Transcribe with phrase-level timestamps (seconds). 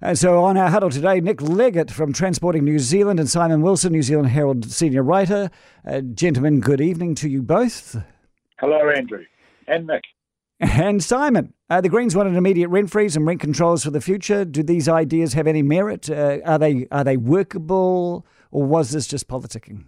[0.00, 3.92] And so on our huddle today, Nick Leggett from Transporting New Zealand and Simon Wilson,
[3.92, 5.50] New Zealand Herald senior writer.
[5.86, 7.96] Uh, gentlemen, good evening to you both.
[8.58, 9.24] Hello, Andrew
[9.66, 10.02] and Nick.
[10.60, 14.00] And Simon, uh, the Greens want an immediate rent freeze and rent controls for the
[14.00, 14.44] future.
[14.44, 16.10] Do these ideas have any merit?
[16.10, 19.84] Uh, are they are they workable, or was this just politicking?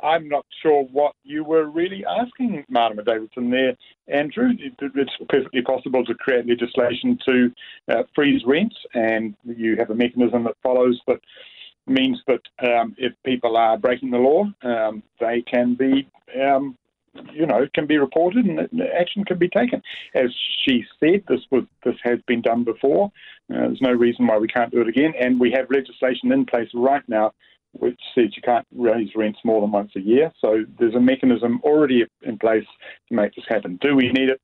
[0.00, 3.76] I'm not sure what you were really asking Marama Davidson there,
[4.08, 4.50] Andrew.
[4.58, 7.52] It's perfectly possible to create legislation to
[7.88, 11.20] uh, freeze rents, and you have a mechanism that follows that
[11.86, 16.08] means that um, if people are breaking the law, um, they can be.
[16.40, 16.76] Um,
[17.30, 18.58] you know, can be reported and
[18.98, 19.82] action can be taken.
[20.14, 20.30] As
[20.64, 23.12] she said, this was this has been done before.
[23.52, 26.46] Uh, there's no reason why we can't do it again, and we have legislation in
[26.46, 27.34] place right now
[27.72, 30.32] which says you can't raise rents more than once a year.
[30.40, 32.64] So there's a mechanism already in place
[33.08, 33.78] to make this happen.
[33.80, 34.40] Do we need it?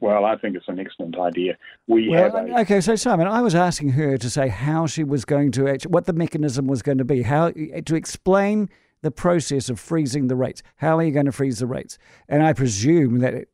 [0.00, 1.56] Well, I think it's an excellent idea.
[1.86, 2.80] We well, have a, okay.
[2.80, 6.06] So Simon, I was asking her to say how she was going to actually, what
[6.06, 8.70] the mechanism was going to be, how to explain
[9.02, 10.62] the process of freezing the rates.
[10.76, 11.98] How are you going to freeze the rates?
[12.26, 13.48] And I presume that it,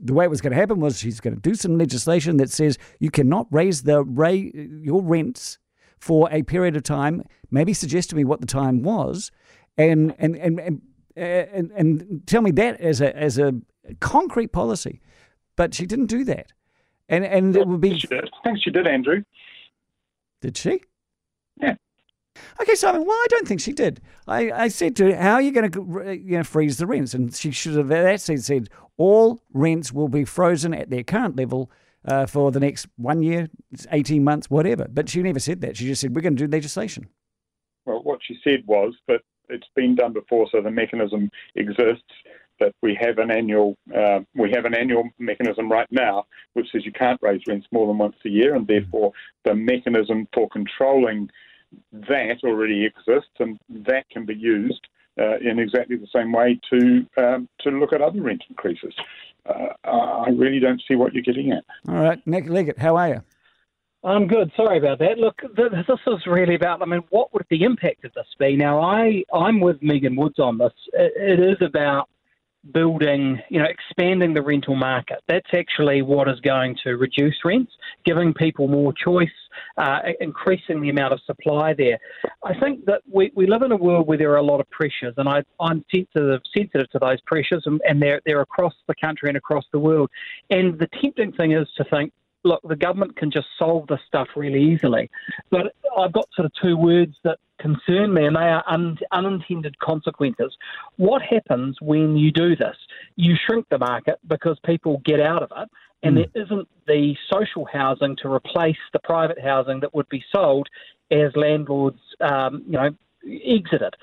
[0.00, 2.50] the way it was going to happen was she's going to do some legislation that
[2.50, 5.58] says you cannot raise the rate your rents
[6.02, 7.22] for a period of time.
[7.52, 9.30] Maybe suggest to me what the time was,
[9.78, 10.82] and and and and,
[11.16, 13.54] and, and tell me that as a as a
[14.00, 15.00] concrete policy.
[15.54, 16.52] But she didn't do that,
[17.08, 17.98] and and well, it would be.
[18.00, 18.24] She did.
[18.24, 19.22] I think she did, Andrew.
[20.40, 20.80] Did she?
[21.56, 21.76] Yeah.
[22.60, 23.04] Okay, Simon.
[23.06, 24.00] Well, I don't think she did.
[24.26, 27.14] I, I said to her, "How are you going to you know freeze the rents?"
[27.14, 31.36] And she should have that said said all rents will be frozen at their current
[31.36, 31.70] level
[32.06, 33.48] uh, for the next one year,
[33.90, 34.86] 18 months, whatever.
[34.90, 35.76] But she never said that.
[35.76, 37.08] She just said, we're going to do legislation.
[37.84, 42.04] Well, what she said was that it's been done before, so the mechanism exists.
[42.60, 46.84] That we have an annual uh, we have an annual mechanism right now which says
[46.84, 49.12] you can't raise rents more than once a year, and therefore
[49.44, 51.28] the mechanism for controlling
[51.92, 54.86] that already exists, and that can be used
[55.18, 58.94] uh, in exactly the same way to um, to look at other rent increases
[59.46, 61.64] uh, I really don't see what you're getting at.
[61.88, 63.22] All right, Nick Leggett, how are you?
[64.04, 64.50] I'm good.
[64.56, 65.18] Sorry about that.
[65.18, 66.82] Look, this is really about.
[66.82, 68.56] I mean, what would the impact of this be?
[68.56, 70.72] Now, I I'm with Megan Woods on this.
[70.92, 72.08] it, it is about
[72.70, 75.18] building, you know, expanding the rental market.
[75.26, 77.72] That's actually what is going to reduce rents,
[78.04, 79.28] giving people more choice,
[79.76, 81.98] uh, increasing the amount of supply there.
[82.44, 84.70] I think that we, we live in a world where there are a lot of
[84.70, 88.94] pressures, and I, I'm sensitive sensitive to those pressures, and, and they're they're across the
[89.02, 90.10] country and across the world.
[90.50, 92.12] And the tempting thing is to think,
[92.44, 95.10] look, the government can just solve this stuff really easily.
[95.50, 99.78] But I've got sort of two words that concern me, and they are un- unintended
[99.78, 100.54] consequences.
[100.96, 102.76] What happens when you do this?
[103.16, 105.68] You shrink the market because people get out of it,
[106.02, 106.32] and mm.
[106.32, 110.68] there isn't the social housing to replace the private housing that would be sold
[111.10, 112.90] as landlords, um, you know,
[113.24, 113.94] exited.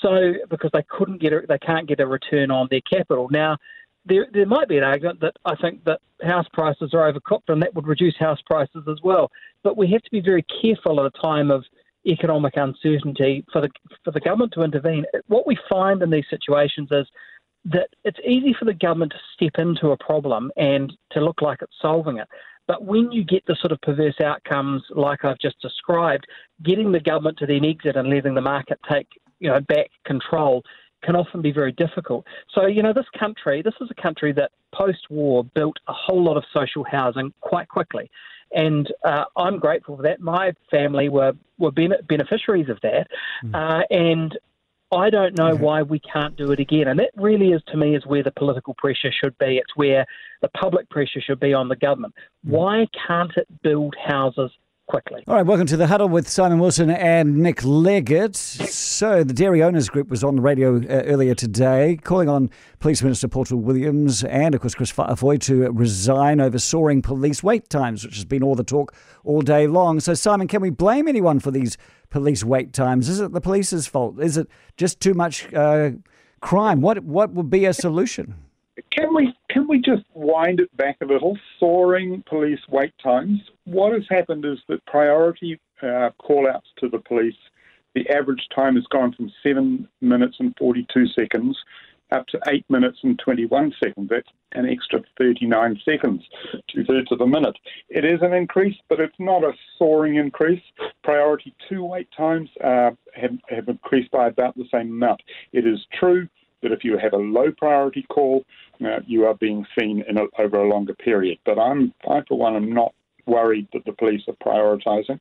[0.00, 3.56] So because they couldn't get a, they can't get a return on their capital now
[4.08, 7.62] there, there might be an argument that I think that house prices are overcooked and
[7.62, 9.30] that would reduce house prices as well.
[9.62, 11.64] But we have to be very careful at a time of
[12.08, 13.68] economic uncertainty for the
[14.04, 15.04] for the government to intervene.
[15.26, 17.06] What we find in these situations is
[17.66, 21.60] that it's easy for the government to step into a problem and to look like
[21.60, 22.28] it's solving it.
[22.66, 26.26] But when you get the sort of perverse outcomes like I've just described,
[26.62, 29.08] getting the government to then exit and letting the market take
[29.40, 30.62] you know back control
[31.02, 32.26] can often be very difficult.
[32.52, 36.22] So, you know, this country, this is a country that post war built a whole
[36.22, 38.10] lot of social housing quite quickly.
[38.52, 40.20] And uh, I'm grateful for that.
[40.20, 43.06] My family were, were beneficiaries of that.
[43.44, 43.54] Mm.
[43.54, 44.38] Uh, and
[44.90, 46.88] I don't know why we can't do it again.
[46.88, 49.58] And that really is, to me, is where the political pressure should be.
[49.58, 50.06] It's where
[50.40, 52.14] the public pressure should be on the government.
[52.46, 52.50] Mm.
[52.50, 54.50] Why can't it build houses
[54.88, 55.22] quickly.
[55.28, 58.34] All right, welcome to the huddle with Simon Wilson and Nick Leggett.
[58.34, 62.50] So, the Dairy Owners Group was on the radio uh, earlier today, calling on
[62.80, 67.68] Police Minister Poto Williams and, of course, Kris Faafoi to resign over soaring police wait
[67.68, 68.94] times, which has been all the talk
[69.24, 70.00] all day long.
[70.00, 71.76] So, Simon, can we blame anyone for these
[72.08, 73.08] police wait times?
[73.08, 74.18] Is it the police's fault?
[74.18, 74.48] Is it
[74.78, 75.90] just too much uh,
[76.40, 76.80] crime?
[76.80, 78.34] What what would be a solution?
[78.90, 81.36] Can we can we just wind it back a little?
[81.58, 83.40] Soaring police wait times.
[83.68, 87.36] What has happened is that priority uh, call outs to the police,
[87.94, 91.54] the average time has gone from seven minutes and 42 seconds
[92.10, 94.08] up to eight minutes and 21 seconds.
[94.08, 96.22] That's an extra 39 seconds,
[96.72, 97.56] two thirds of a minute.
[97.90, 100.62] It is an increase, but it's not a soaring increase.
[101.04, 105.20] Priority two wait times uh, have, have increased by about the same amount.
[105.52, 106.26] It is true
[106.62, 108.46] that if you have a low priority call,
[108.82, 111.36] uh, you are being seen a, over a longer period.
[111.44, 112.94] But I'm, I for one, am not
[113.28, 115.20] worried that the police are prioritising,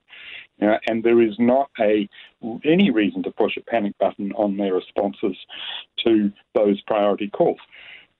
[0.61, 2.09] uh, and there is not a
[2.63, 5.37] any reason to push a panic button on their responses
[6.03, 7.59] to those priority calls.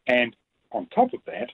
[0.07, 0.35] And
[0.71, 1.49] on top of that,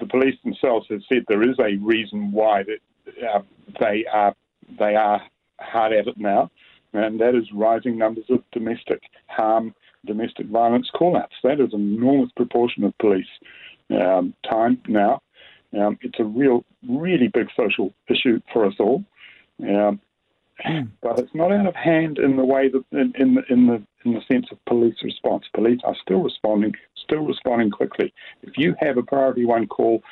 [0.00, 2.80] the police themselves have said there is a reason why that
[3.28, 3.42] uh,
[3.80, 4.34] they are
[4.78, 5.22] they are
[5.60, 6.50] hard at it now,
[6.92, 9.74] and that is rising numbers of domestic harm,
[10.06, 11.34] domestic violence call-outs.
[11.42, 13.26] That is an enormous proportion of police
[13.90, 15.20] um, time now.
[15.78, 19.04] Um, it's a real, really big social issue for us all.
[19.60, 20.00] Um,
[20.64, 20.88] mm.
[21.02, 23.82] But it's not out of hand in the way that in, in, the in the
[24.04, 25.44] in the sense of police response.
[25.54, 28.12] Police are still responding, still responding quickly.
[28.42, 30.02] If you have a priority one call,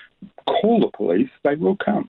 [0.47, 1.31] call the police.
[1.45, 2.09] They will come.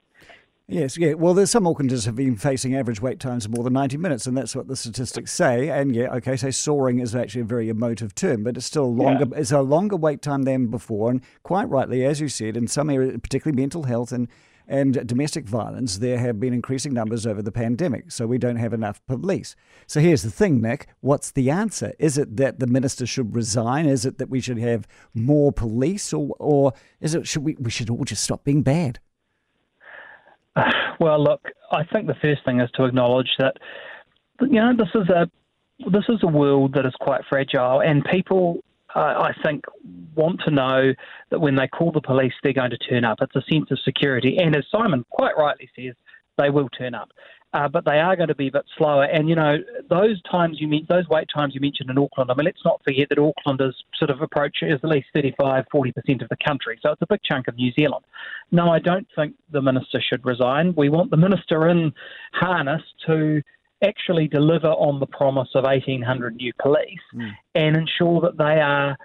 [0.68, 1.14] Yes, yeah.
[1.14, 4.28] Well, there's some Aucklanders have been facing average wait times of more than 90 minutes,
[4.28, 5.70] and that's what the statistics say.
[5.70, 9.26] And yeah, okay, so soaring is actually a very emotive term, but it's still longer.
[9.30, 9.40] Yeah.
[9.40, 12.90] It's a longer wait time than before, and quite rightly, as you said, in some
[12.90, 14.30] areas, particularly mental health and
[14.66, 18.12] and domestic violence, there have been increasing numbers over the pandemic.
[18.14, 19.58] So we don't have enough police.
[19.88, 20.88] So here's the thing, Nick.
[21.02, 21.94] What's the answer?
[22.00, 23.86] Is it that the minister should resign?
[23.86, 26.72] Is it that we should have more police, or or
[27.02, 29.00] is it should we we should all just stop being bad?
[31.00, 31.42] Well, look,
[31.72, 33.58] I think the first thing is to acknowledge that
[34.42, 35.30] you know this is a
[35.92, 38.60] this is a world that is quite fragile, and people,
[38.96, 39.66] uh, I think,
[40.16, 40.94] want to know
[41.32, 43.18] that when they call the police, they're going to turn up.
[43.22, 45.96] It's a sense of security, and as Simon quite rightly says,
[46.38, 47.10] they will turn up
[47.54, 49.04] uh, but they are going to be a bit slower.
[49.04, 49.58] And you know,
[49.90, 52.32] those times you meet, those wait times you mentioned in Auckland.
[52.32, 55.66] I mean, let's not forget that Auckland Aucklanders sort of approach is at least 35,
[55.72, 58.06] 40 percent of the country, so it's a big chunk of New Zealand.
[58.52, 60.74] No, I don't think the minister should resign.
[60.76, 61.94] We want the minister in
[62.34, 63.42] harness to
[63.84, 67.32] actually deliver on the promise of 1,800 new police mm.
[67.56, 68.96] and ensure that they are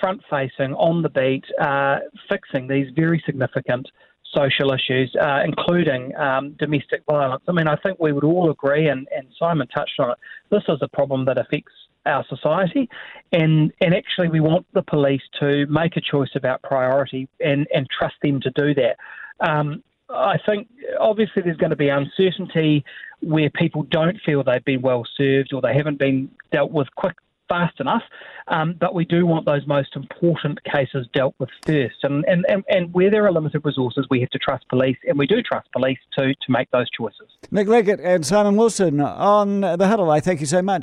[0.00, 1.98] front facing on the beat, uh,
[2.28, 3.88] fixing these very significant
[4.32, 7.42] social issues, uh, including um, domestic violence.
[7.48, 10.18] I mean, I think we would all agree, and, and Simon touched on it,
[10.50, 11.72] this is a problem that affects
[12.06, 12.88] our society,
[13.32, 17.88] and, and actually we want the police to make a choice about priority and, and
[17.90, 18.96] trust them to do that.
[19.40, 20.68] Um, I think
[21.00, 22.84] obviously there's going to be uncertainty
[23.20, 27.16] where people don't feel they've been well served or they haven't been dealt with quick
[27.54, 28.02] fast enough.
[28.48, 31.98] Um, but we do want those most important cases dealt with first.
[32.02, 35.18] And, and, and, and where there are limited resources, we have to trust police, and
[35.18, 37.28] we do trust police to, to make those choices.
[37.50, 40.10] Nick Leggett and Simon Wilson on The Huddle.
[40.10, 40.82] I thank you so much.